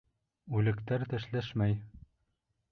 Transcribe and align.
Үлектәр 0.59 1.05
тешләшмәй. 1.13 1.79